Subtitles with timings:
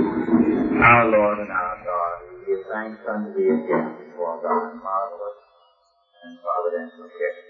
[0.00, 5.38] Our Lord and our God, we give thanks unto thee again for thy marvelous
[6.24, 7.40] and providential care.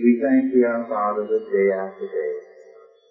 [0.00, 2.32] We thank thee, our Father, that day after day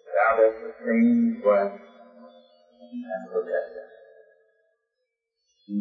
[0.09, 3.93] thou dost sustain, bless, and protect us.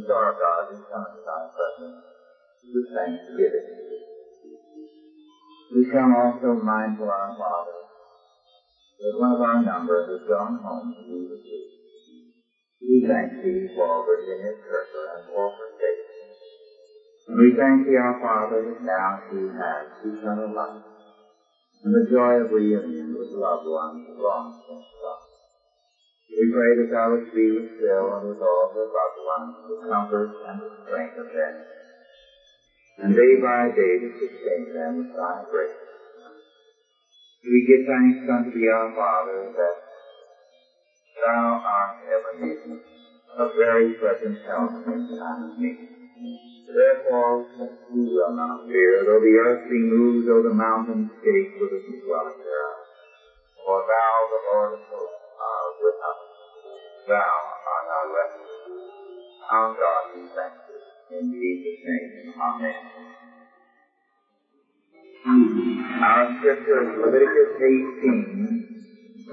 [0.04, 1.96] So, our God, we come into thy presence
[2.60, 3.68] with thanksgiving.
[5.72, 7.80] We come also mindful, our Father,
[9.00, 11.79] that one of our number has gone home to be with thee.
[12.80, 16.08] We thank thee for Virginia Kirker and for her faith.
[17.28, 20.80] We thank thee, our Father, that now she has eternal life
[21.84, 25.28] and the joy of reunion with loved ones long since lost.
[26.32, 29.78] We pray that thou wouldst be with Phil and with all her loved ones, the
[29.84, 31.54] comfort and the strength of them,
[33.04, 35.80] and day by day to sustain them with thy grace.
[37.44, 39.79] We give thanks unto thee, our Father, that
[41.24, 42.78] thou art ever near,
[43.38, 45.78] a very present help in time of need.
[46.66, 47.44] Therefore,
[47.92, 51.80] we will not fear, though the earth be moved, though the mountains shake with the
[52.06, 52.84] dwelling thereof.
[53.64, 56.20] For thou, the Lord of hosts, art with us.
[57.08, 58.46] Thou art our refuge.
[59.50, 60.54] Our God, we thank.
[61.10, 62.74] In Jesus' name, Amen.
[65.24, 66.02] Hmm.
[66.02, 67.50] Our scripture is Leviticus
[68.02, 68.59] 18,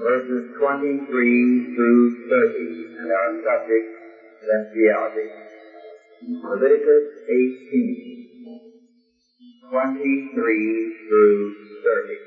[0.02, 3.86] verses 23 through 30, and our subject,
[4.40, 5.28] bestiality.
[6.42, 8.28] Leviticus 18,
[9.70, 11.54] 23 through
[11.84, 12.18] 30.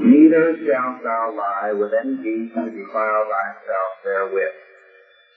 [0.00, 4.69] Neither shalt thou lie with any beast to defile thyself therewith.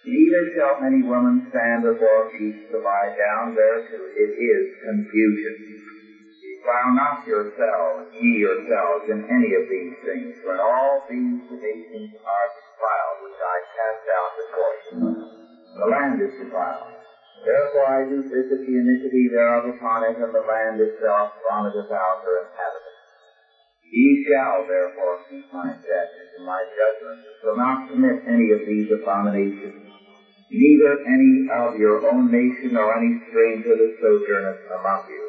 [0.03, 3.99] Neither shall any woman stand before a beast to lie down thereto.
[4.19, 5.55] It is confusion.
[6.43, 12.11] Defile not yourselves, ye yourselves, in any of these things, for all these the nations
[12.19, 14.95] are defiled, which I cast out before you.
[15.79, 16.99] The land is defiled.
[17.47, 22.23] Therefore I do visit the iniquity thereof upon it, and the land itself vomiteth out
[22.27, 23.03] her inhabitants.
[23.87, 28.89] Ye shall therefore keep my statutes and my judgments, shall not commit any of these
[28.89, 29.92] abominations,
[30.53, 35.25] neither any of your own nation or any stranger that sojourneth among you.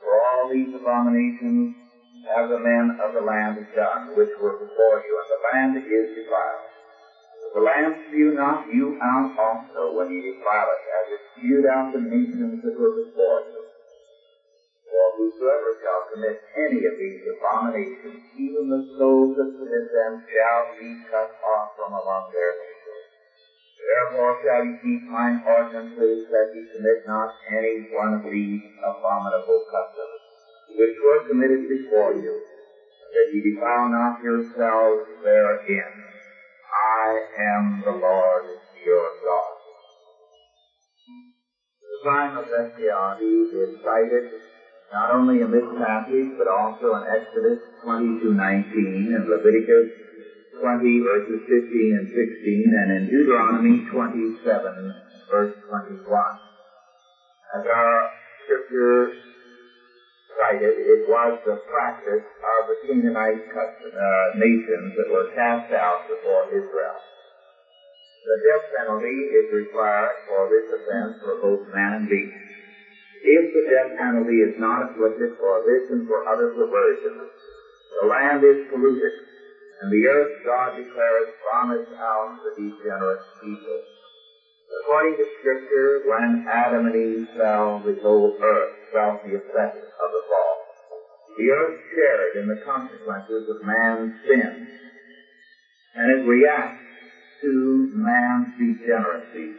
[0.00, 1.74] For all these abominations
[2.30, 6.06] have the men of the land done, which were before you, and the land is
[6.14, 6.70] defiled.
[7.54, 11.92] The land spew not you out also when ye defile it, as it spewed out
[11.92, 13.60] the nations that were before you.
[14.88, 20.62] For whosoever shall commit any of these abominations, even the souls that commit them shall
[20.78, 22.71] be cut off from among their people.
[23.82, 29.60] Therefore shall ye keep mine ordinances that ye commit not any one of these abominable
[29.66, 30.22] customs,
[30.78, 32.34] which were committed before you,
[33.12, 35.92] that ye defile not yourselves therein.
[36.72, 38.44] I am the Lord
[38.86, 39.54] your God.
[41.82, 44.24] The time of bestiality is cited
[44.92, 50.01] not only in this passage, but also in Exodus 22:19 and Leviticus
[50.62, 54.94] 20 verses 15 and 16, and in Deuteronomy 27
[55.26, 56.06] verse 21.
[57.58, 57.98] As our
[58.46, 59.10] scripture
[60.38, 66.06] cited, it was the practice of the Canaanite custom, uh, nations that were cast out
[66.06, 66.98] before Israel.
[68.22, 72.38] The death penalty is required for this offense for both man and beast.
[73.26, 77.26] If the death penalty is not afflicted for this and for other perversions,
[77.98, 79.10] the land is polluted,
[79.82, 83.80] and the earth God declares promised out the degenerate people.
[84.82, 90.08] According to Scripture, when Adam and Eve fell, the whole earth felt the effect of
[90.14, 90.56] the fall.
[91.36, 94.68] The earth shared in the consequences of man's sin,
[95.96, 96.78] and it reacts
[97.42, 99.50] to man's degeneracy.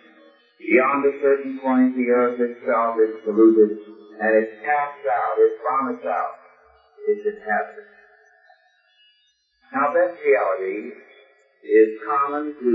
[0.59, 3.78] Beyond a certain point, the earth itself is polluted,
[4.22, 6.31] and it casts out, it vomits out
[7.09, 8.02] its inhabitants.
[9.74, 10.94] Now, that reality
[11.66, 12.74] is common to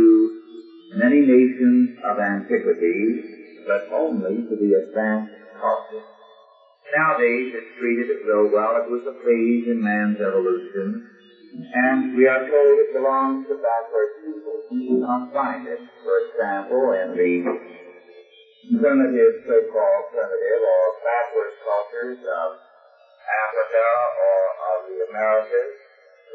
[0.98, 3.22] many nations of antiquity,
[3.70, 5.30] but only to the advanced
[5.62, 6.02] culture.
[6.90, 11.06] Nowadays, it's treated as though, well, it was a phase in man's evolution,
[11.70, 14.58] and we are told it belongs to backward people.
[14.72, 17.34] You don't find it, for example, in the
[18.80, 22.48] primitive, so-called primitive or backward cultures of
[23.22, 23.86] Africa
[24.18, 25.87] or of the Americas,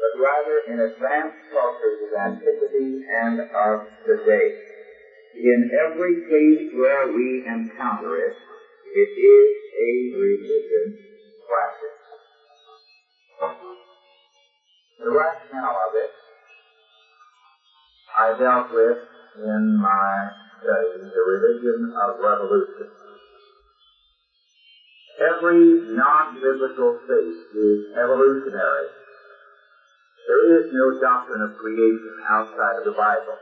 [0.04, 4.52] but rather in advanced cultures of antiquity and of today.
[5.34, 8.34] In every case where we encounter it,
[8.94, 10.92] it is a religious
[11.48, 11.98] practice.
[15.00, 16.10] The rationale of it
[18.16, 18.98] I dealt with
[19.42, 20.30] in my
[20.62, 22.86] study, The Religion of Revolution.
[25.18, 29.03] Every non-biblical faith is evolutionary.
[30.26, 33.36] There is no doctrine of creation outside of the Bible.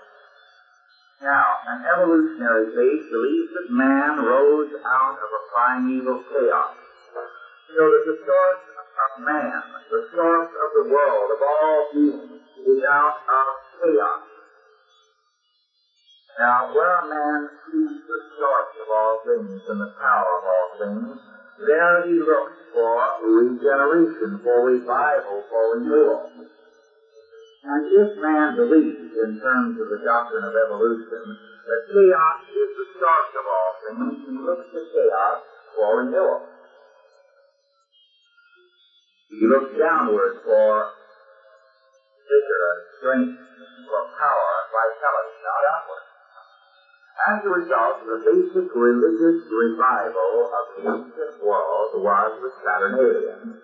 [1.22, 6.74] Now, an evolutionary faith believes that man rose out of a primeval chaos.
[7.70, 12.82] So that the source of man, the source of the world, of all beings, is
[12.90, 13.46] out of
[13.78, 14.22] chaos.
[16.40, 20.68] Now, where a man sees the source of all things and the power of all
[20.82, 21.18] things,
[21.62, 26.26] there he looks for regeneration, for revival, for renewal.
[27.62, 31.22] And if man believes in terms of the doctrine of evolution
[31.62, 35.38] that chaos is the source of all things, he looks to chaos
[35.78, 36.42] for renewal.
[39.30, 40.90] He looks downward for
[42.26, 43.38] vigor and strength,
[43.86, 46.04] for power and vitality, not upward.
[47.30, 53.54] As a result, the basic religious revival of the ancient world was the Saturnalian.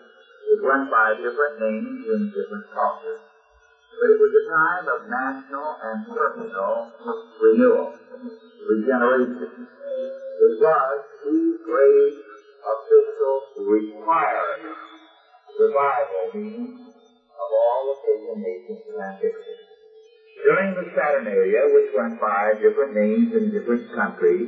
[0.54, 3.27] It went by different names in different cultures.
[3.98, 6.86] It was a time of national and personal
[7.42, 7.90] renewal,
[8.70, 9.66] regeneration.
[10.38, 12.14] It was the great
[12.62, 13.34] official
[13.66, 14.62] required
[15.58, 19.58] revival meeting of all the pagan nations in antiquity.
[20.46, 24.46] During the Saturnalia, which went by different names in different countries,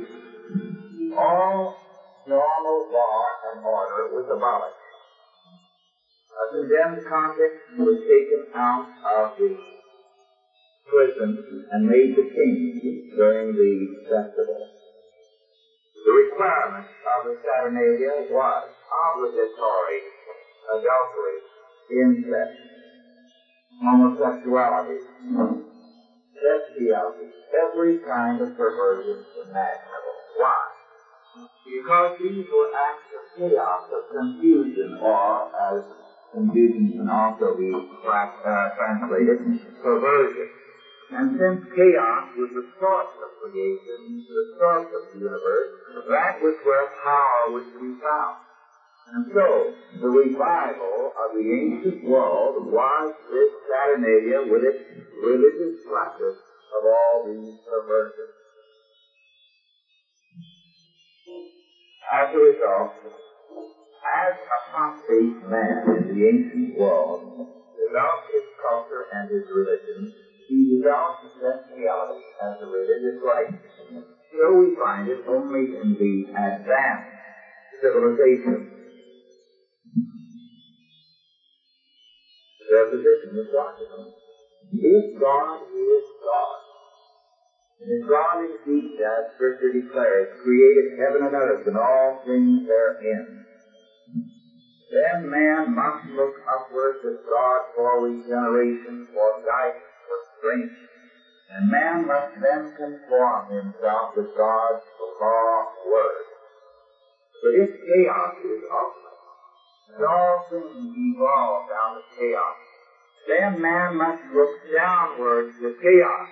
[1.11, 1.75] all
[2.25, 4.80] normal law and order was abolished
[6.31, 9.55] Uh, a condemned convict was taken out of the
[10.89, 14.67] prison and made the king during the festival.
[16.05, 18.69] The requirement of the Saturnalia was
[19.13, 20.01] obligatory
[20.71, 21.37] adultery,
[21.91, 22.55] incest,
[23.81, 24.99] homosexuality,
[26.33, 30.17] bestiality, every kind of perversion imaginable.
[30.37, 30.65] Why?
[31.65, 35.83] Because these were acts of chaos, of confusion, or as
[36.31, 39.37] confusion can also be uh, translated
[39.83, 40.47] perversion.
[41.11, 45.69] And since chaos was the source of creation, the source of the universe,
[46.07, 48.37] that was where power was to be found.
[49.13, 54.79] And so, the revival of the ancient world was this Saturnalia with its
[55.21, 56.39] religious practice
[56.79, 58.31] of all these perversions.
[62.13, 62.91] As a result,
[64.01, 67.21] as a apostate man in the ancient world
[67.77, 70.11] developed his culture and his religion,
[70.49, 73.53] he developed bestiality as a religious right.
[74.33, 77.13] So we find it only in the advanced
[77.81, 78.69] civilization.
[82.69, 84.13] Their position is watching.
[84.71, 86.57] If God is God,
[87.81, 93.40] and God indeed, as Scripture declares, created heaven and earth and all things therein,
[94.91, 100.75] then man must look upward to God for regeneration, for guidance, for strength.
[101.51, 104.83] And man must then conform himself to God's
[105.19, 106.25] law word.
[107.41, 109.11] But if chaos is ultimate,
[109.95, 112.55] and all things evolve out of chaos,
[113.27, 116.27] then man must look downward to chaos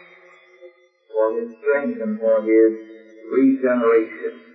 [1.12, 2.76] for his strength and for his
[3.32, 4.49] regeneration.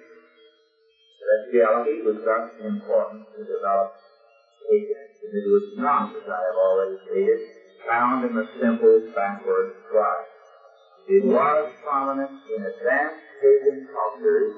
[1.25, 3.97] Bestiality was thus important to develop
[4.69, 5.31] paganism.
[5.33, 7.41] It was not, as I have already stated,
[7.89, 10.29] found in the simple backward tribe.
[11.09, 14.53] It was prominent in advanced pagan cultures,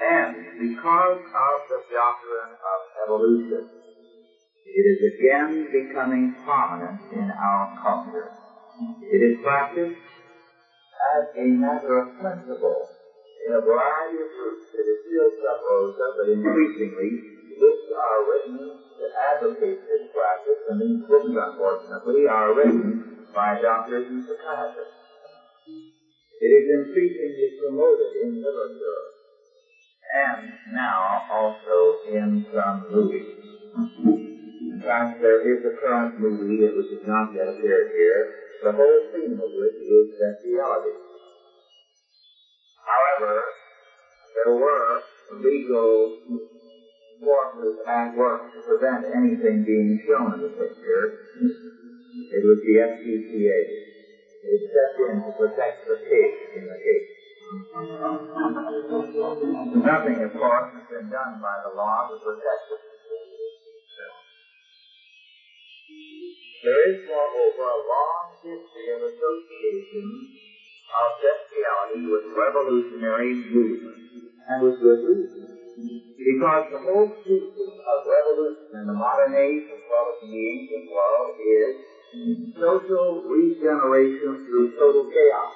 [0.00, 3.68] and because of the doctrine of evolution,
[4.64, 8.28] it is again becoming prominent in our culture.
[9.02, 10.00] It is practiced
[11.16, 12.88] as a matter of principle
[13.46, 14.64] in a variety of groups.
[14.74, 17.10] It is still of, but increasingly,
[17.58, 23.02] books are written to advocate this practice, and these books, unfortunately, are written
[23.34, 24.98] by doctors and psychiatrists.
[26.42, 29.02] It is increasingly promoted in literature,
[30.12, 33.38] and now also in some movies.
[33.74, 39.02] In fact, there is a current movie which has not yet appeared here, the whole
[39.12, 41.11] theme of which is bestiality.
[42.82, 43.42] However,
[44.34, 45.00] there were
[45.38, 46.18] legal
[47.20, 51.14] forces at work to prevent anything being shown in the picture.
[52.34, 53.60] It was the SPCA.
[54.42, 57.10] It stepped in to protect the pig in the case.
[59.82, 62.76] Nothing, of course, has been done by the law to protect the
[66.62, 70.51] There is, moreover, a long history of association
[70.92, 74.04] of bestiality with revolutionary movements,
[74.48, 75.48] and with good reason.
[76.22, 80.44] Because the whole thesis of revolution in the modern age as well as in the
[80.52, 81.72] ancient world is
[82.60, 85.54] social regeneration through total chaos.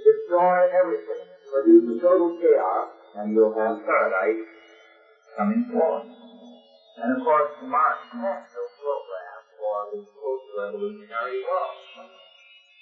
[0.00, 2.88] Destroy everything, produce total chaos,
[3.20, 4.42] and you'll have paradise
[5.36, 6.08] coming forth.
[6.96, 12.10] And of course, Marx had no program for the post-revolutionary world.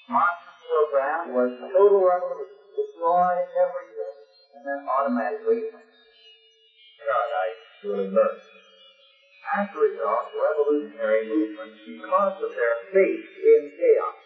[0.09, 3.33] Marx's program was total revolution, destroy
[3.65, 4.17] everything,
[4.53, 5.65] and then automatically
[7.01, 8.13] paradise will.
[9.49, 14.19] As a result, revolutionary movements, because of their faith in chaos,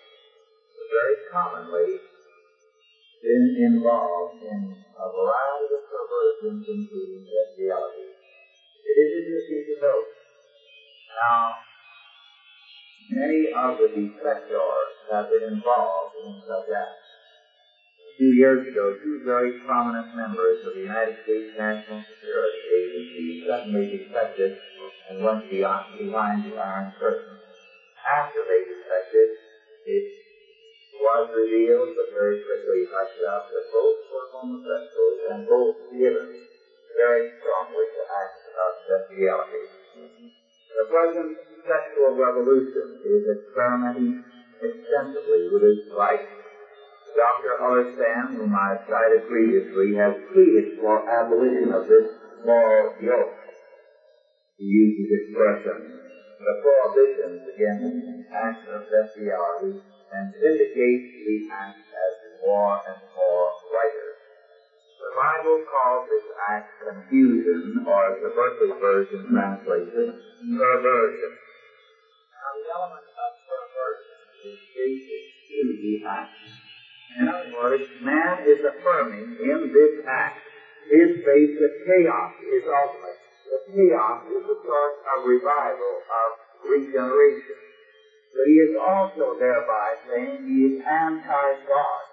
[0.90, 1.94] very commonly
[3.22, 4.60] been involved in
[4.98, 8.10] a variety of perversions, including bestiality.
[8.82, 10.10] It is interesting to note
[11.14, 11.71] now
[13.10, 17.08] many of the defectors have been involved in such acts.
[18.12, 23.44] A few years ago, two very prominent members of the United States National Security Agency
[23.46, 24.56] suddenly defected
[25.10, 27.36] and went beyond, behind the Iron Curtain.
[28.04, 29.28] After they defected,
[29.86, 30.06] it
[31.00, 36.28] was revealed, but very quickly hushed up, that both were homosexuals and both given
[36.96, 40.41] very strongly to acts of bestiality.
[40.78, 41.36] The present
[41.68, 44.18] sexual revolution is experimenting
[44.62, 46.26] extensively with its life.
[47.12, 47.52] Dr.
[47.60, 52.08] Ullerstam, whom I cited previously, has pleaded for abolition of this
[52.44, 53.36] moral yoke.
[54.56, 55.76] He uses the expression,
[56.40, 59.76] the prohibitions against acts of bestiality
[60.12, 62.98] and vindicates the act as more and
[65.22, 70.18] Bible calls this act confusion, or as the Berkeley version translates it,
[70.58, 71.32] perversion.
[72.34, 74.18] Now the element of perversion
[74.50, 76.34] is basic to the act.
[77.22, 80.42] In other words, man is affirming in this act
[80.90, 83.20] his faith that chaos is ultimate.
[83.46, 86.30] That chaos is the source of revival, of
[86.66, 87.58] regeneration.
[88.34, 92.11] But he is also thereby saying he is anti-God.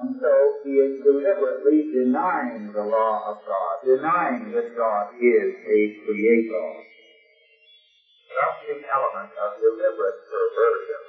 [0.00, 0.32] And so
[0.64, 6.68] he is deliberately denying the law of God, denying that God is a creator.
[8.34, 11.02] Thus the element of deliberate perversion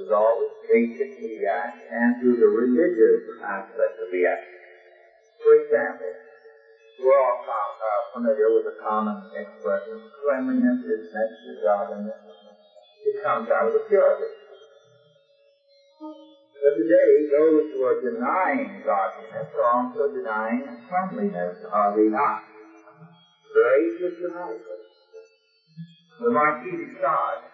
[0.00, 4.48] is always basic to the act and to the religious aspect of the act.
[5.44, 6.12] For example,
[7.04, 12.22] we're all uh, familiar with the common expression, cleanliness is next to godliness.
[13.04, 14.40] It comes out of the Puritans.
[16.64, 22.40] But today, those who are denying godliness are also denying cleanliness, are they not?
[23.52, 24.80] Very systematically.
[26.24, 27.44] The Marquis de Sade,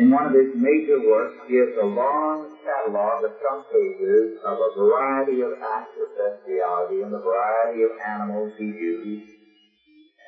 [0.00, 4.70] in one of his major works, gives a long catalog of some cases of a
[4.80, 9.28] variety of acts of bestiality and the variety of animals he used,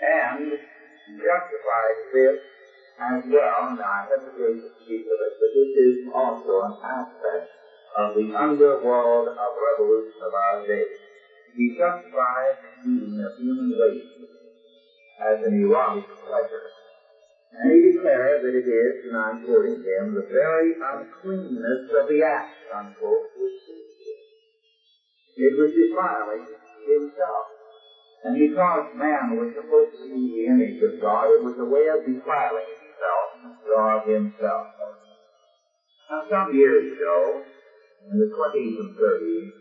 [0.05, 0.45] and
[1.17, 2.37] justifies this
[3.01, 7.62] as well, and I hesitate to speak of it, but this is also an aspect
[7.97, 10.87] of the underworld of revolution of our day.
[11.57, 14.09] He justifies the eating of human waste
[15.21, 16.67] as an erotic pleasure.
[17.53, 22.23] And he declares that it is, and I'm quoting him, the very uncleanness of the
[22.25, 23.61] act, unquote, which
[25.37, 26.47] it was defiling
[26.89, 27.45] himself.
[28.25, 31.89] And because man was supposed to be the image of God, it was a way
[31.93, 34.67] of defiling himself, God himself.
[36.09, 37.43] Now, some years ago,
[38.11, 39.53] in the 20s and 30s,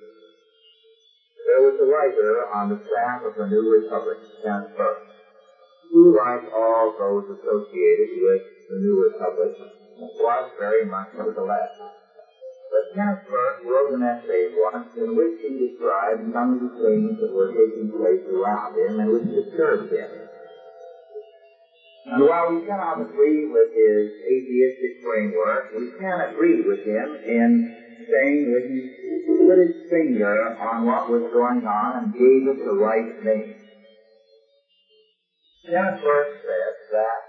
[1.48, 5.03] there was a writer on the staff of the New Republic, Kenneth Burke,
[5.91, 9.51] who, like all those associated with the New Republic,
[10.00, 11.75] was very much to the left.
[12.71, 17.19] But Kenneth Burke wrote an essay once in which he described some of the things
[17.19, 20.10] that were taking place around him and which disturbed him.
[22.05, 27.80] And while we cannot agree with his atheistic framework, we can agree with him in
[28.12, 28.77] saying that he
[29.48, 33.56] put his finger on what was going on and gave it the right name.
[35.65, 37.22] Kenneth Burke said that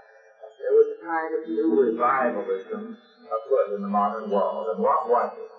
[0.59, 2.95] there was a kind of new revivalism
[3.31, 4.67] afoot in the modern world.
[4.73, 5.49] And what was it?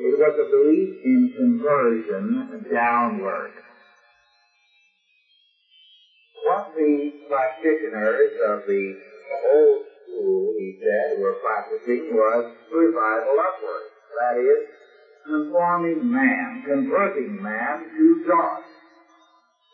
[0.00, 3.50] It was a belief in conversion downward.
[6.44, 8.94] What the practitioners of the
[9.52, 13.89] old school, he said, were practicing was revival upward.
[14.20, 14.68] That is,
[15.24, 18.60] conforming man, converting man to God.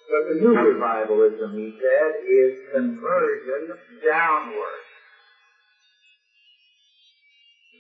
[0.07, 3.75] But the new revivalism, he said, is conversion
[4.07, 4.83] downward.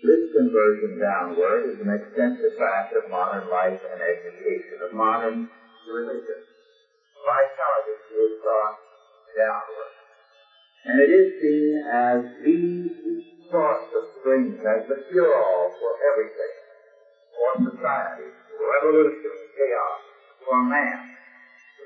[0.02, 5.48] This conversion downward is an extensive fact of modern life and education, of modern
[5.86, 6.42] religion.
[7.22, 8.74] Vitality is brought
[9.38, 9.92] downward.
[10.84, 16.54] And it is seen as the source of strength, as the cure-all for everything,
[17.34, 20.00] for society, for revolution, chaos,
[20.46, 20.98] for man,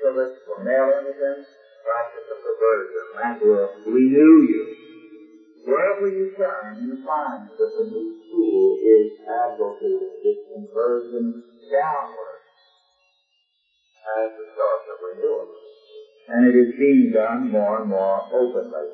[0.01, 1.45] service, for male innocence,
[1.85, 4.65] practice of perversion, that will renew you.
[5.65, 11.37] Wherever you turn, you find that the new school is advocating this conversion
[11.69, 12.41] downward
[14.17, 15.45] as the source of renewal.
[16.33, 18.89] And it is being done more and more openly.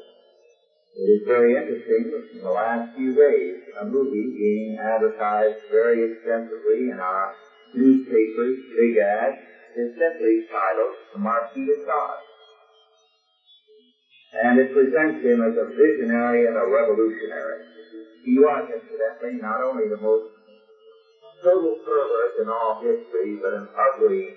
[0.98, 6.10] It is very interesting that in the last few days, a movie being advertised very
[6.10, 7.36] extensively in our
[7.76, 9.38] newspapers, big ads,
[9.78, 12.26] is simply titled The Marquis de Sade.
[14.42, 17.62] And it presents him as a visionary and a revolutionary.
[18.24, 20.26] He was, incidentally, not only the most
[21.44, 24.34] total pervert in all history, but an ugly,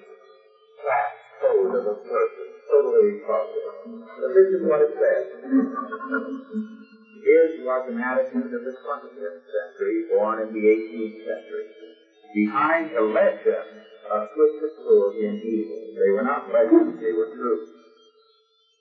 [0.85, 2.40] fat toad of a person,
[2.71, 3.19] totally.
[3.27, 5.25] But this is what it says.
[7.21, 11.67] His was an attitude of the 20th century, born in the 18th century.
[12.35, 13.69] Behind the legend
[14.11, 17.59] of twisted cruelty and evil, they were not legends, they were true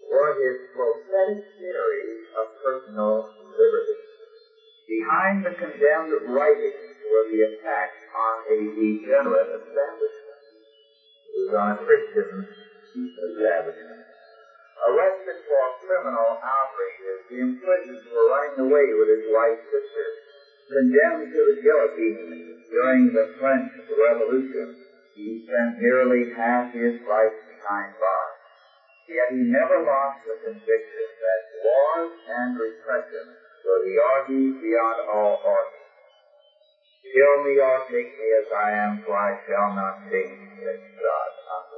[0.10, 2.10] or his prophetic theory
[2.42, 3.98] of personal liberty.
[4.90, 10.42] Behind the condemned writings were the attacks on a degenerate establishment.
[11.30, 11.80] It was on a
[14.80, 20.08] Arrested for criminal outrages, the imprisoned for running away with his wife's sister,
[20.74, 24.74] condemned to the guillotine during the French Revolution,
[25.14, 28.38] he spent nearly half his life behind bars.
[29.06, 33.26] Yet he never lost the conviction that wars and repression
[33.66, 35.80] were the orgies beyond all orgies.
[37.14, 41.69] Kill me or take me as I am, for I shall not change, said Sade.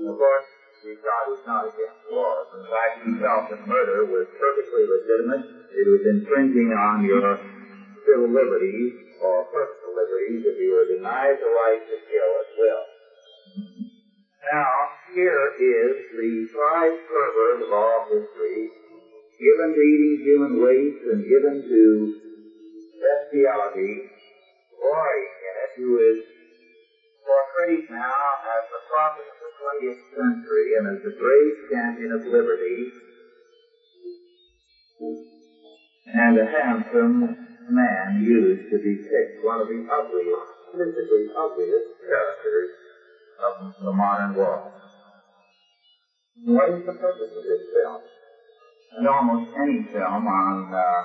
[0.00, 0.48] Of course,
[0.80, 0.96] Sade
[1.28, 2.48] was not against wars.
[2.56, 5.44] In fact, felt that murder was perfectly legitimate.
[5.76, 7.36] It was infringing on your
[8.08, 12.84] civil liberties or personal liberties if you were denied the right to kill at will.
[14.40, 14.72] Now,
[15.12, 18.72] here is the pride pervert of all history,
[19.36, 21.82] given to eating human waste and given to
[23.04, 24.08] bestiality,
[24.80, 26.18] glorying in it, who is
[27.20, 32.24] portrayed now as the prophet of the 20th century and as the great champion of
[32.24, 32.88] liberty,
[36.08, 37.36] and a handsome
[37.68, 42.70] man used to depict one of the ugliest, physically ugliest characters
[43.40, 44.72] of the modern world.
[46.44, 48.00] What is the purpose of this film?
[48.96, 51.02] And almost any film on uh,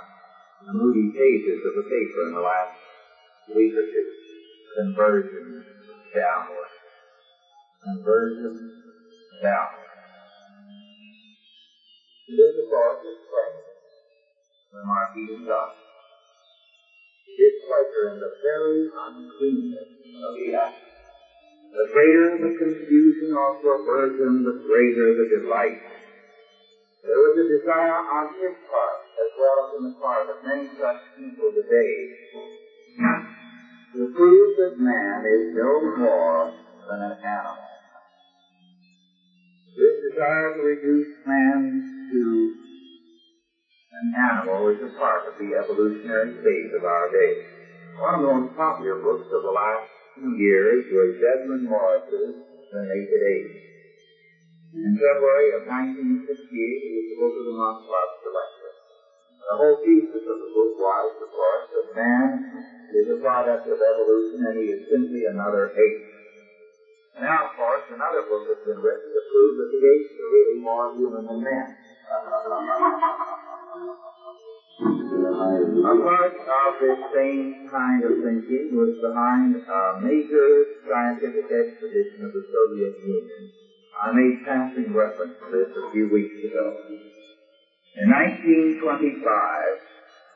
[0.66, 2.74] the moody pages of the paper in the last
[3.56, 4.08] week or two.
[4.76, 5.64] Conversion
[6.16, 6.65] downward.
[7.86, 8.74] Conversion
[9.46, 9.86] downward.
[12.26, 13.62] This, of course, is praise.
[14.74, 15.78] The Marquis de Sade.
[17.38, 20.82] His pleasure in the very uncleanness of the act.
[21.78, 25.78] The greater the confusion or perversion, the greater the delight.
[27.06, 30.66] There was a desire on his part, as well as on the part of many
[30.74, 31.98] such people today,
[33.94, 36.50] to prove that man is no more
[36.90, 37.75] than an animal.
[40.06, 41.82] Desire to reduce man
[42.14, 42.22] to
[43.90, 47.34] an animal is a part of the evolutionary phase of our day.
[47.98, 52.38] One of the most popular books of the last two years was Desmond Morris's
[52.70, 53.56] The Naked Ape.
[54.78, 58.74] In February of 1968, it was the book of the month Club selected.
[59.42, 62.30] The whole thesis of the book was, of course, that man
[62.94, 66.05] is a product of evolution and he is simply another ape.
[67.20, 70.60] Now, of course, another book has been written to prove that the apes are really
[70.60, 71.72] more human than man.
[74.76, 82.34] A part of this same kind of thinking was behind a major scientific expedition of
[82.34, 83.52] the Soviet Union.
[83.96, 86.76] I made passing reference to this a few weeks ago.
[87.96, 89.80] In 1925,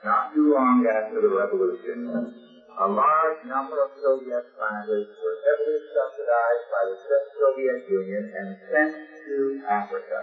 [0.06, 2.32] not too long after the revolution,
[2.78, 6.98] a large number of Soviet scientists were heavily subsidized by the
[7.34, 10.22] Soviet Union and sent to Africa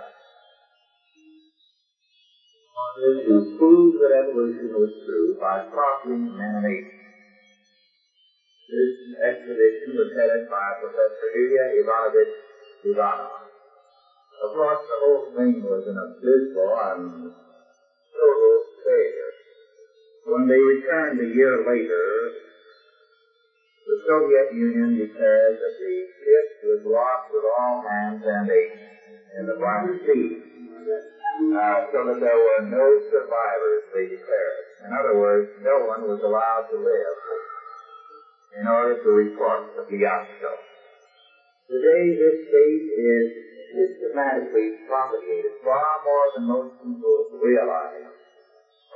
[2.96, 5.60] to prove that evolution was true by
[6.36, 6.88] men and.
[8.66, 12.34] This expedition was headed by Professor Ilya Ivanovich
[12.88, 13.46] Ivanov.
[14.42, 17.30] Across the whole thing was an abysmal and
[18.10, 19.25] total failure.
[20.26, 22.02] When they returned a year later,
[23.86, 28.74] the Soviet Union declared that the ship was lost with all hands and ate
[29.38, 30.42] in the Black Sea.
[31.46, 34.66] Uh, so that there were no survivors, they declared.
[34.82, 37.16] In other words, no one was allowed to live
[38.58, 40.50] in order to report the fiasco.
[41.70, 43.26] Today, this state is
[43.70, 48.15] systematically propagated far more than most people realize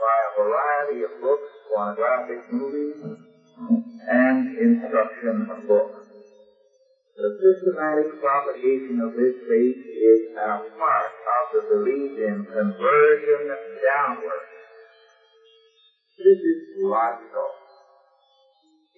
[0.00, 2.98] by a variety of books, pornographic movies,
[4.08, 6.00] and instruction books.
[7.20, 13.42] The systematic propagation of this faith is a part of the belief in conversion
[13.84, 14.44] downward.
[16.16, 17.50] This is logical.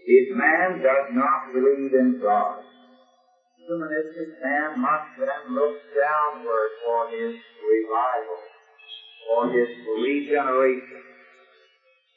[0.06, 2.62] If man does not believe in God,
[3.58, 8.51] humanistic man must then look downward for his revival,
[9.28, 9.68] for his
[10.02, 11.02] regeneration.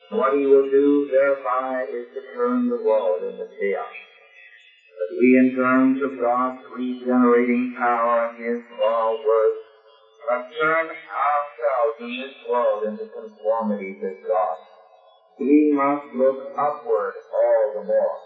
[0.10, 3.96] What he will do thereby is to turn the world into chaos.
[4.96, 9.60] But we, in terms of God's regenerating power and His law worth,
[10.30, 14.58] must turn ourselves in this world into conformity to God.
[15.40, 18.20] We must look upward all the more.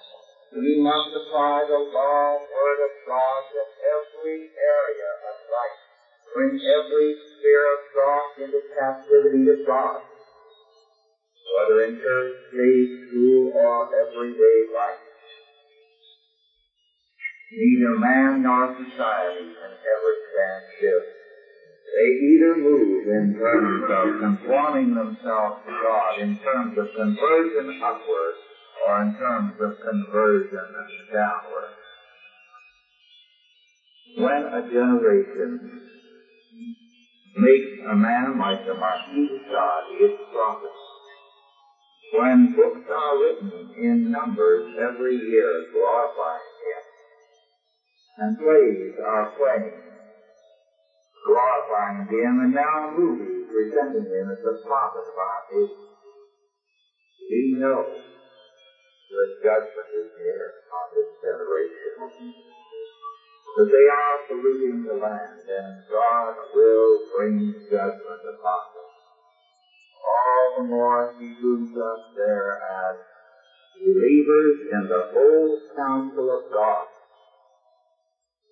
[0.62, 3.62] We must apply the law word of God to
[3.98, 5.89] every area of life.
[6.36, 10.02] Bring every of thought into captivity to God
[11.60, 15.04] whether in church, state, school, or everyday life.
[17.52, 21.04] Neither man nor society can ever stand still.
[21.90, 28.36] They either move in terms of conforming themselves to God, in terms of conversion upward,
[28.86, 30.68] or in terms of conversion
[31.12, 31.74] downward.
[34.18, 35.82] When a generation
[37.38, 40.76] makes a man like the Marquis de Sade its prophet,
[42.14, 46.84] when books are written in numbers every year glorifying Him,
[48.18, 49.78] and plays are playing.
[51.26, 55.78] Glorifying Him, and now movies presenting Him as the prophet of our age,
[57.30, 62.59] we know that judgment is near on this generation.
[63.60, 68.90] That they are polluting the land, and God will bring judgment upon them
[70.10, 72.96] all the more he moves us there as
[73.84, 76.86] believers in the whole counsel of God.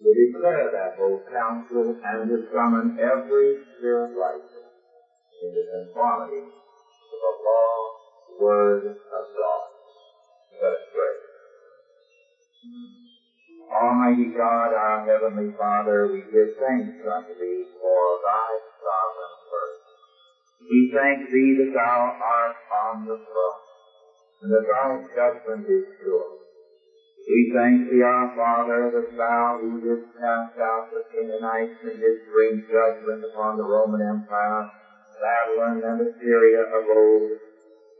[0.03, 4.45] To declare that whole counsel and to summon every spirit life
[5.41, 7.91] into conformity to the law,
[8.39, 9.67] word of God.
[10.61, 11.15] Let us pray.
[13.71, 18.49] Almighty God, our Heavenly Father, we give thanks unto Thee for Thy
[18.79, 19.37] sovereign
[20.67, 23.63] we thank thee that thou art on the throne,
[24.43, 26.31] and that thy judgment is sure.
[27.23, 32.25] We thank thee, our Father, that thou who didst cast out the Canaanites and didst
[32.33, 34.67] bring judgment upon the Roman Empire,
[35.23, 37.31] Babylon and Assyria of old,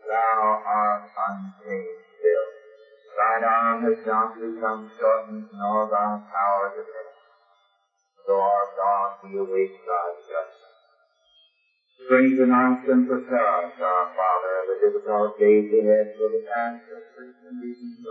[0.10, 2.07] thou art unchanged
[3.18, 8.30] Thine arm has not become shortened, nor thy power diminished.
[8.30, 10.78] Our God, we await thy judgment.
[12.06, 17.58] Strengthen us and prepare us, our Father, the difficult days ahead for the ancestors and
[17.58, 18.06] these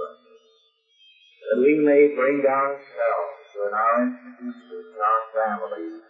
[1.47, 6.03] that we may bring ourselves and our institutions, our families,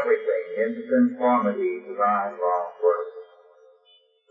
[0.00, 2.65] everything into conformity to thy law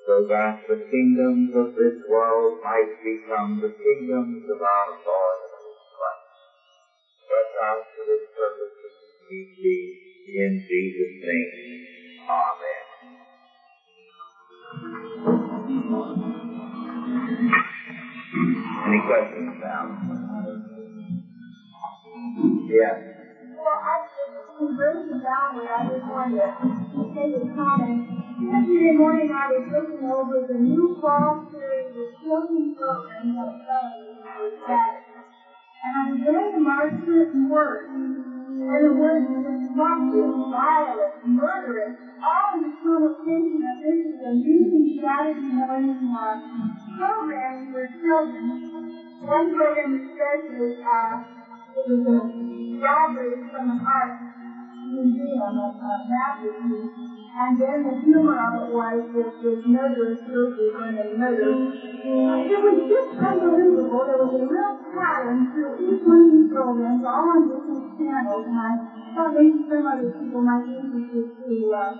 [0.06, 5.66] so that the kingdoms of this world might become the kingdoms of our Lord and
[5.98, 6.30] Christ.
[7.56, 8.76] Us for this purpose,
[9.30, 9.98] we see
[10.38, 11.52] in Jesus' name.
[12.30, 12.86] Amen.
[18.86, 19.84] Any questions now?
[22.70, 22.98] Yes.
[23.58, 28.25] Well, actually, conversion downward, I just wanted to make a comment.
[28.36, 34.52] Yesterday morning, I was looking over the new fall series of children's programs that was
[34.68, 35.24] Saturday.
[35.88, 37.88] And I to mark certain words.
[37.88, 44.84] And the words destructive, violent, murderous, all in the connotation of this is a using
[45.00, 46.36] strategy knowing uh,
[47.00, 48.44] program for children.
[49.24, 51.24] One program especially, uh,
[51.72, 52.20] it was a
[52.84, 54.12] robbery from an art
[54.92, 57.15] museum, a, a masterpiece.
[57.36, 61.52] And then the humor of it was that this murderous group was going to murder.
[61.52, 64.08] It was just unbelievable.
[64.08, 68.44] There was a real pattern through each one of these programs, all on different channels,
[68.48, 68.72] and I
[69.12, 71.92] thought maybe some other people might be interested to uh,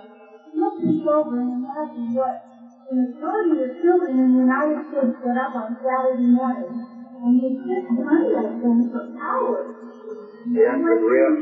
[0.56, 2.40] look this over and imagine what
[2.88, 7.52] the majority of children in the United States get up on Saturday morning and they
[7.52, 9.85] sit behind that thing for hours.
[10.46, 11.32] Yes, but real,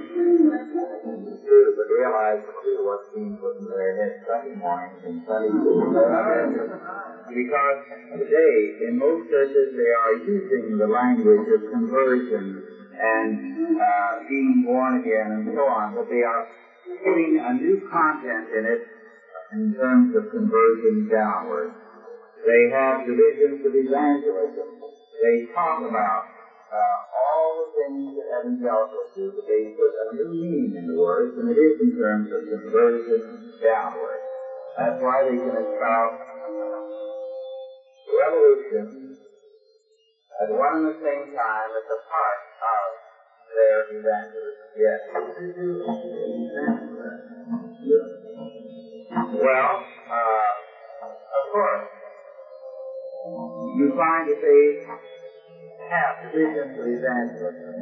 [1.77, 5.53] but realize what's being put in their heads Sunday mornings and Sunday.
[7.29, 7.79] Because
[8.17, 8.57] today,
[8.88, 12.64] in most churches, they are using the language of conversion
[12.97, 13.37] and
[13.77, 16.45] uh, being born again and so on, but they are
[17.05, 18.81] putting a new content in it
[19.53, 21.73] in terms of conversion downward.
[22.47, 24.69] They have divisions of evangelism.
[25.23, 26.34] They talk about
[26.75, 30.99] uh, all the things that evangelicals do, but they put a new meaning in the
[30.99, 33.23] words, and it is in terms of conversion
[33.63, 34.19] downward.
[34.75, 36.19] That's why they can espouse
[38.11, 39.15] revolution
[40.43, 42.87] at one and the same time as a part of
[43.55, 44.67] their evangelism.
[44.75, 44.99] Yes.
[49.31, 49.73] Well,
[50.11, 50.53] uh,
[51.07, 51.87] of course,
[53.79, 54.63] you find that they
[55.95, 57.73] have divisions of evangelism.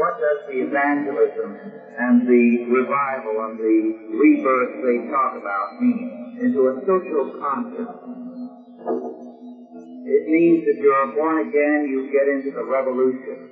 [0.00, 1.50] What does the evangelism
[1.98, 3.76] and the revival and the
[4.16, 6.08] rebirth they talk about mean?
[6.40, 7.94] Into a social conscience.
[10.06, 13.48] It means that you're born again, you get into the revolution.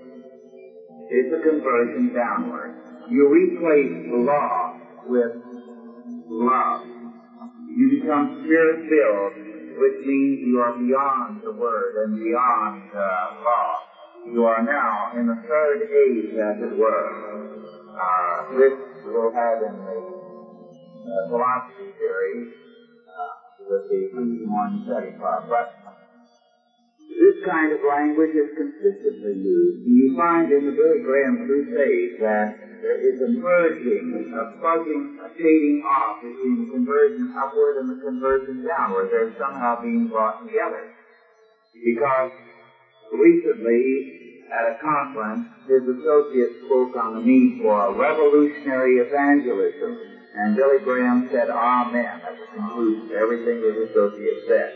[1.11, 2.73] It's a conversion downward.
[3.11, 4.75] You replace law
[5.05, 5.33] with
[6.27, 6.81] love.
[7.77, 13.77] You become spirit filled, which means you are beyond the word and beyond uh, law.
[14.33, 17.07] You are now in the third age, as it were.
[17.95, 18.75] Uh, this
[19.07, 22.51] we'll have in the uh, philosophy theory
[23.07, 23.33] uh,
[23.71, 25.49] with the one study part.
[25.49, 25.71] But
[27.09, 29.87] this kind of language is consistently used.
[29.87, 35.29] You find in the Billy Graham Crusade that there is a merging, a plugging, a
[35.39, 39.09] shading off between the conversion upward and the conversion downward.
[39.11, 40.93] They're somehow being brought together.
[41.73, 42.31] Because
[43.13, 44.13] recently,
[44.53, 49.99] at a conference, his associate spoke on the need for revolutionary evangelism,
[50.37, 54.71] and Billy Graham said, Amen, at the everything his associate said.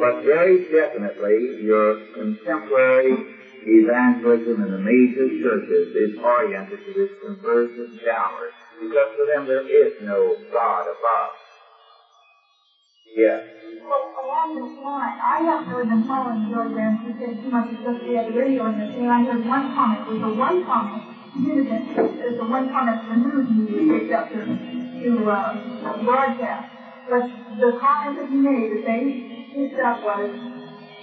[0.00, 3.26] But very definitely, your contemporary
[3.66, 8.50] evangelism in the major churches is oriented to this conversion downward,
[8.80, 11.47] because for them there is no God above.
[13.88, 18.32] Well, along this line, I haven't really been following Graham Crusade too much because the
[18.36, 22.44] radio in this, and I heard one comment, was the one comment, significant, is the
[22.44, 26.68] one comment the news media picked up to, to uh, broadcast.
[27.08, 27.24] But
[27.60, 29.02] the comment that he made that they
[29.56, 30.28] picked up was,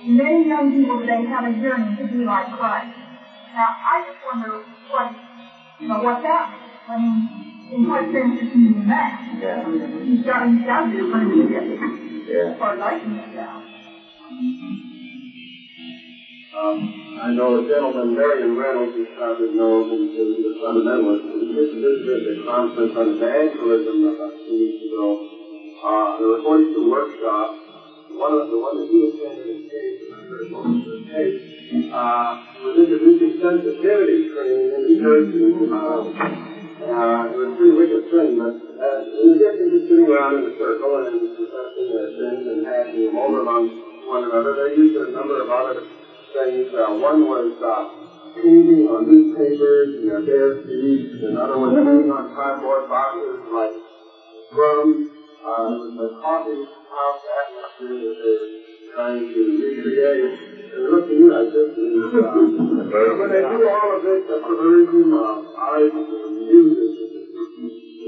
[0.05, 2.93] many young people today have a yearning to be like Christ.
[3.53, 5.09] Now, I just wonder what,
[5.81, 6.53] you know, what that.
[6.87, 9.37] I mean, what sense mean that?
[9.39, 10.03] Yeah.
[10.03, 12.27] He's got, got to be pretty good.
[12.27, 12.57] Yeah.
[12.57, 12.93] Far as I.
[16.55, 21.35] Um, I know a gentleman, Marion Reynolds, is probably known as a fundamentalist.
[21.55, 25.19] Just visited a conference on evangelism about two weeks ago.
[25.83, 27.59] Uh, there were 42 workshops.
[28.15, 29.67] One of the one that he attended in
[30.53, 35.27] of case, uh, was introducing sensitivity training in the church.
[35.71, 36.54] Uh,
[36.91, 40.53] uh, it was pretty wicked thing, but uh, in addition to sitting around in a
[40.57, 43.69] circle and discussing their sins and hashing them over among
[44.07, 45.81] one another, they used a number of other
[46.33, 46.69] things.
[46.73, 47.89] Uh, one was uh,
[48.37, 51.23] painting on newspapers and their bare feet.
[51.23, 53.73] Another was painting on cardboard boxes like
[54.51, 55.09] crumbs.
[55.45, 55.69] Uh,
[56.01, 60.54] a coffee house atmosphere that they were trying to recreate.
[60.75, 60.91] It
[63.31, 64.15] they do all of the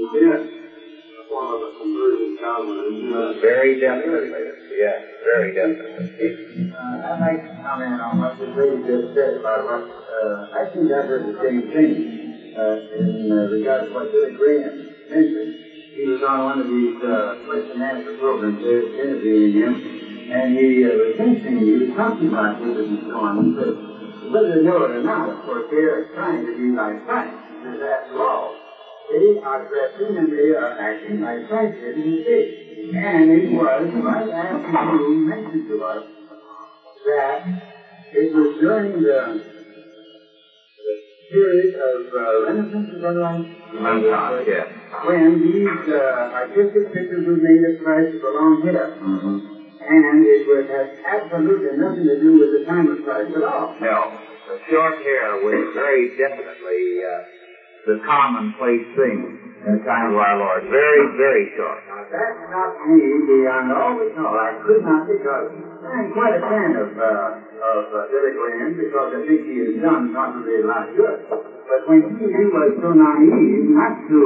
[0.08, 3.40] again, a form of a conversion downward.
[3.40, 4.30] Very definitely.
[4.76, 6.36] Yes, very definitely.
[6.68, 8.46] Uh, I'd like to comment on what the
[8.86, 9.64] just said about
[10.08, 11.92] uh, I think I heard the same thing,
[12.56, 15.54] uh, in uh, regard to what Billy Graham mentioned.
[15.94, 17.34] He was on one of these, uh,
[18.18, 19.72] programs, interviewing him,
[20.30, 24.84] and he, uh, he was talking about this and so on, said, whether they know
[24.84, 28.54] it or not, of course, they are trying to be like Christ, because after all,
[29.10, 32.52] they are dressing and they are acting like Christ did in day.
[32.94, 36.04] And it was right after you mentioned to us
[37.06, 37.42] that
[38.12, 39.40] it was during the,
[40.76, 40.94] the
[41.30, 43.44] period of uh, Renaissance, is that right?
[43.72, 44.68] Renaissance, yes.
[45.04, 48.92] When these uh, artistic pictures were made of Christ with a long hair.
[49.00, 49.57] Mm-hmm.
[49.88, 53.72] And it would have absolutely nothing to do with the time of Christ at all.
[53.80, 57.24] No, the short hair was very definitely uh,
[57.88, 59.16] the commonplace thing.
[59.64, 60.60] in the time of our Lord.
[60.68, 61.80] Very, very short.
[61.88, 63.00] Now, that's not me
[63.32, 64.28] beyond all we know.
[64.28, 69.08] I could not because I'm quite a fan of, uh, of uh, Billy Graham because
[69.16, 71.16] I think he has done possibly a lot of good.
[71.32, 74.20] But when he, he was so naive not to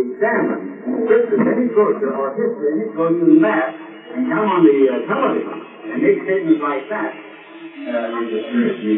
[0.00, 0.64] examine
[1.04, 3.68] scripture any closer or history any closer than that
[4.14, 5.58] and come on the uh, television
[5.90, 8.94] and make statements like that, uh, it disturbs me.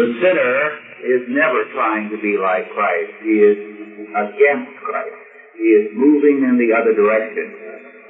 [0.00, 0.56] The sinner
[1.04, 3.12] is never trying to be like Christ.
[3.20, 3.58] He is
[4.16, 5.20] against Christ.
[5.60, 7.52] He is moving in the other direction.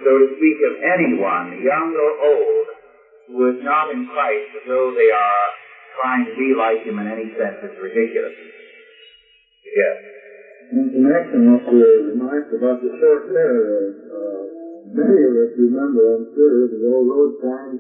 [0.07, 2.67] So to speak of anyone, young or old,
[3.27, 5.47] who is not in Christ as though they are
[5.99, 8.33] trying to be like him in any sense is ridiculous.
[9.67, 9.97] Yes.
[10.71, 13.59] In connection with your remarks about the short hair,
[14.07, 14.60] uh,
[14.95, 17.79] many of us remember, I'm sure, the old road signs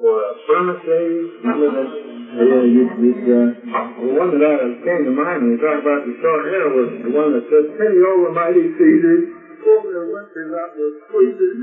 [0.00, 1.30] for pharmacies.
[1.44, 1.88] Remember that?
[2.30, 3.50] Yeah, you, you, uh,
[3.98, 6.88] the one that uh, came to mind when we talk about the short hair was
[7.02, 9.18] the one that said, Pay over mighty Caesar,
[9.66, 11.58] over the winters out the squeezes.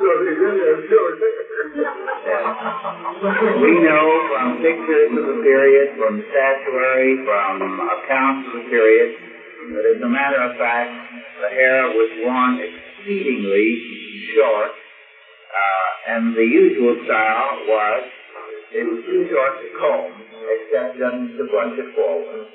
[0.00, 1.36] so they really have short hair.
[3.60, 7.52] We know from pictures of the period, from statuary, from
[8.00, 9.12] accounts of the period,
[9.76, 10.88] that as a matter of fact,
[11.36, 12.52] the hair was worn
[13.02, 13.78] exceedingly
[14.34, 18.02] short, uh, and the usual style was
[18.72, 22.46] it was too short to comb, except just to brush it forward.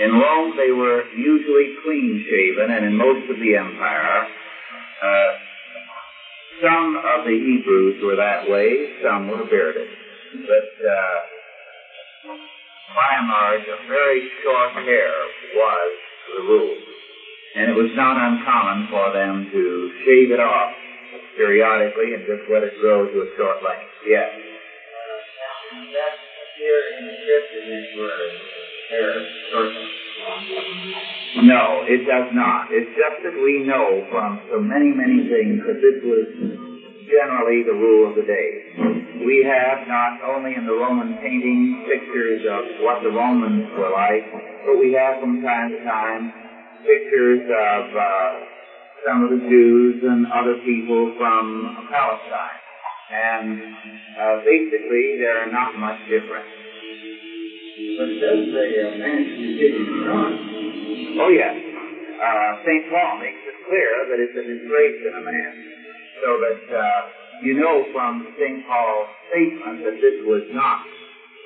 [0.00, 4.26] In Rome, they were usually clean shaven, and in most of the empire,
[5.02, 5.30] uh,
[6.62, 9.86] some of the Hebrews were that way, some were bearded.
[10.32, 11.18] But uh,
[12.94, 15.12] by and large, a very short hair
[15.54, 15.92] was
[16.34, 16.93] the rule.
[17.54, 20.70] And it was not uncommon for them to shave it off
[21.36, 23.86] periodically and just let it grow to a short length.
[24.06, 24.26] Yes.
[31.46, 32.66] No, it does not.
[32.70, 36.26] It's just that we know from so many, many things that this was
[37.06, 38.50] generally the rule of the day.
[39.24, 44.26] We have not only in the Roman paintings pictures of what the Romans were like,
[44.66, 46.43] but we have from time to time
[46.84, 48.30] pictures of uh,
[49.04, 52.60] some of the Jews and other people from Palestine.
[53.12, 53.60] And
[54.16, 56.46] uh, basically, they're not much different.
[57.96, 60.54] But it does say a man should be taken from
[61.20, 61.54] Oh, yes.
[61.54, 62.82] Uh, St.
[62.90, 65.52] Paul makes it clear that it's a disgrace in a man.
[66.22, 67.00] So that uh,
[67.42, 68.66] you know from St.
[68.66, 70.78] Paul's statement that this was not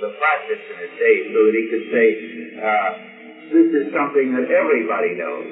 [0.00, 2.06] the practice in his day, so that he could say,
[2.62, 2.90] uh,
[3.48, 5.48] this is something that everybody knows,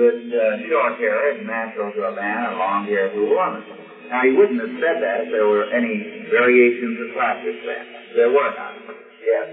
[0.00, 3.62] that uh, short hair is natural to a man and long hair to a woman.
[4.08, 7.84] Now, he wouldn't have said that if there were any variations of practice then.
[8.16, 8.90] There were none.
[9.22, 9.46] Yes.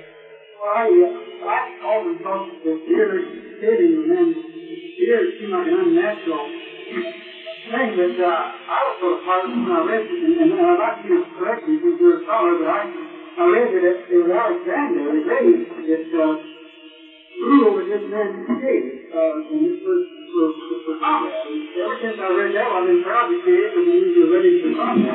[0.57, 3.21] Well, I, uh, I always thought that beard
[3.61, 6.45] shaving and then beard seemed like an unnatural
[7.69, 10.57] thing, but uh, I was sort of part of when I read it, and, and
[10.57, 12.81] I'd like you to correct me since you're a scholar, but I,
[13.37, 16.56] I read that it, it was Alexander, that uh,
[17.41, 18.29] rule that this man
[19.13, 19.37] uh,
[20.99, 21.31] combat.
[21.77, 24.69] Ever since I read that, I've been proud to shave and use your ready for
[24.75, 25.13] combat.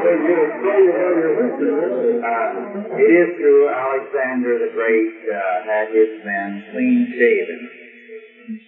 [0.00, 2.16] They get a straight out of your history, don't they?
[2.20, 7.60] Uh, it is true, Alexander the Great uh, had his men clean shaven.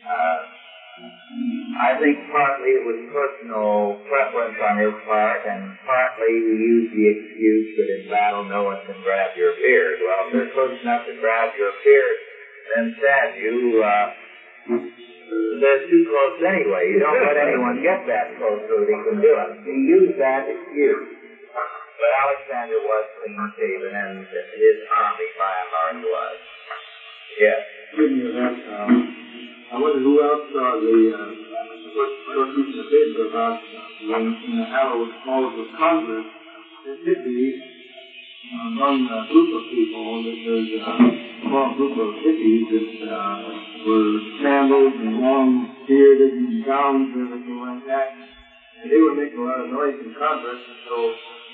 [0.03, 0.62] Uh,
[1.73, 7.05] I think partly it was personal preference on his part, and partly he used the
[7.09, 9.97] excuse that in battle no one can grab your beard.
[10.05, 12.17] Well, if they're close enough to grab your beard,
[12.77, 14.07] then stab you, uh,
[15.61, 16.93] they're too close anyway.
[16.93, 19.49] You don't let anyone get that close so that he can do it.
[19.65, 21.09] He used that excuse.
[21.49, 26.37] But Alexander was clean shaven, and his army by and large was.
[27.41, 27.61] Yes.
[27.97, 28.93] Um,
[29.73, 31.33] I wonder who else saw the, uh,
[32.37, 33.57] what piece of paper about
[34.05, 36.29] when, when the was called to Congress,
[36.85, 37.57] it did be
[38.69, 43.49] among a group of people that there's a small group of hippies that uh,
[43.89, 48.09] were sandals and long bearded and gowns and everything like that.
[48.85, 50.97] And they were making a lot of noise in Congress, and so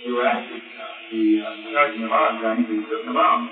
[0.04, 3.46] they were asking uh, the uh, sergeant of think he took them out.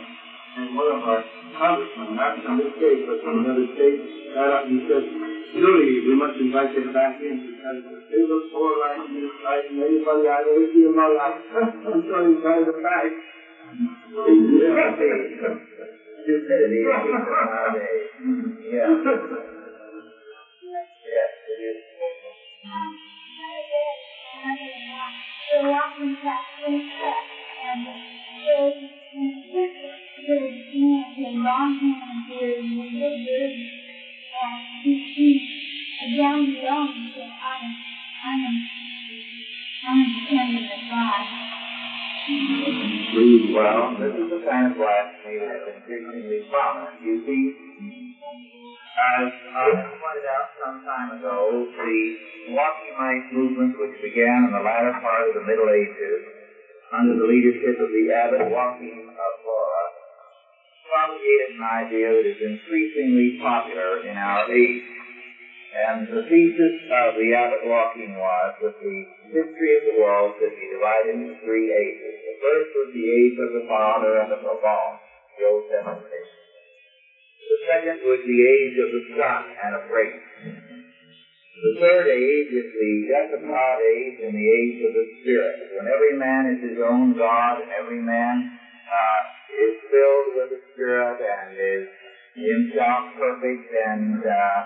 [0.56, 1.20] And one of our
[1.52, 4.00] congressmen, not from this state, but from another state,
[4.32, 5.04] got up and said,
[5.52, 7.76] surely we must invite them back in because
[8.08, 11.36] they look more like this like anybody I've ever seen in my life.
[11.84, 13.04] I'm so he invited them back.
[18.72, 18.96] Yeah.
[28.56, 29.82] And
[43.54, 46.98] Well, this is the kind of life we have increasingly promised.
[47.06, 47.42] You see,
[48.98, 51.96] as I pointed out some time ago, the
[52.50, 56.20] Joachimite movement, which began in the latter part of the Middle Ages
[56.92, 59.75] under the leadership of the Abbot Joachim of Flora,
[60.86, 64.86] propagated an idea that is increasingly popular in our age.
[65.76, 68.96] And the thesis of the abbot Joachim was that the
[69.28, 72.14] history of the world could be divided into three ages.
[72.16, 74.86] The first was the age of the Father and of the Law,
[75.36, 76.00] the Old Testament.
[76.06, 80.24] The second was the age of the Son and of grace.
[81.56, 86.16] The third age is the decapod age and the age of the Spirit, when every
[86.16, 88.48] man is his own God and every man
[88.86, 89.20] uh,
[89.50, 91.86] is filled with the Spirit and is
[92.36, 94.60] himself perfect and uh,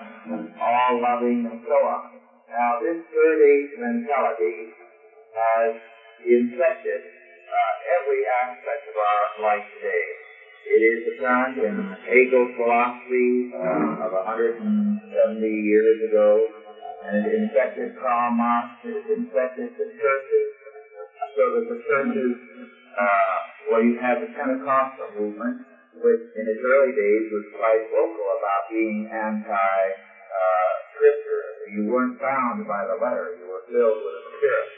[0.61, 2.03] all loving and so on.
[2.51, 4.75] Now, this age mentality
[5.33, 5.73] has
[6.27, 10.07] infected uh, every aspect of our life today.
[10.71, 11.75] It is apparent in
[12.07, 16.47] Hegel's philosophy uh, of 170 years ago,
[17.07, 20.49] and it infected Karl Marx, it infected the churches,
[21.35, 22.31] so that the churches,
[22.97, 23.37] uh,
[23.71, 25.63] well, you have the Pentecostal movement,
[26.01, 31.43] which in its early days was quite vocal about being anti-scripture.
[31.71, 34.69] you weren't bound by the letter, you were filled with the Spirit.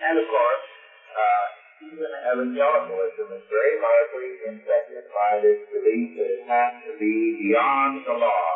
[0.00, 0.64] And of course,
[1.10, 1.46] uh,
[1.90, 8.06] even evangelicalism is very largely infected by this belief that it has to be beyond
[8.06, 8.46] the law.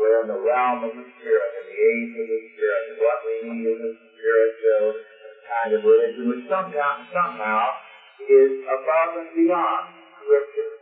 [0.00, 3.18] We're in the realm of the Spirit, in the age of the Spirit, and what
[3.22, 4.96] we need is a spirit-filled
[5.50, 7.74] kind of religion, which somehow, somehow
[8.28, 9.84] is above and beyond
[10.20, 10.72] Scripture.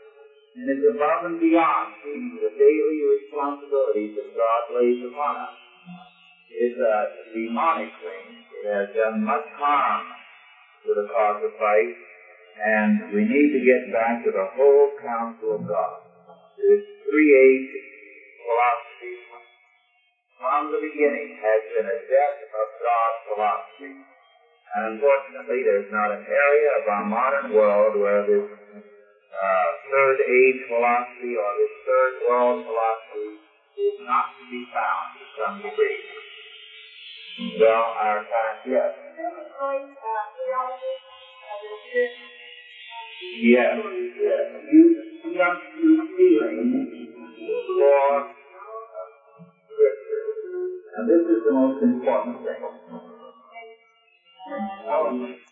[0.59, 5.57] And it's above and beyond the daily responsibilities that God lays upon us.
[6.51, 6.97] It's a
[7.31, 8.27] demonic thing.
[8.59, 10.03] It has done much harm
[10.83, 11.99] to the cause of Christ,
[12.59, 15.99] and we need to get back to the whole counsel of God.
[16.59, 17.71] This three-age
[18.43, 19.15] philosophy
[20.43, 23.95] from the beginning has been a death of God's philosophy.
[24.75, 30.61] And unfortunately, there's not an area of our modern world where this uh, third age
[30.69, 33.29] philosophy or this third world philosophy
[33.81, 36.01] is not to be found to some degree.
[37.61, 38.93] Well, our time, yes.
[43.41, 43.79] Yes,
[44.19, 44.47] yes.
[44.73, 44.85] You
[45.33, 46.87] just you feeling
[47.79, 48.27] for
[49.71, 50.27] Scripture.
[50.97, 53.18] And this is the most important thing.
[54.49, 55.48] Hallelujah.